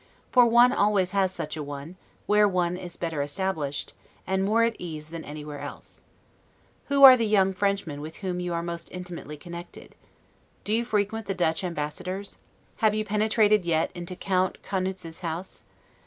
[0.31, 1.95] For one always has such a one,
[2.25, 3.93] where one is better established,
[4.25, 6.01] and more at ease than anywhere else.
[6.87, 9.93] Who are the young Frenchmen with whom you are most intimately connected?
[10.63, 12.39] Do you frequent the Dutch Ambassador's.
[12.77, 15.65] Have you penetrated yet into Count Caunitz's house?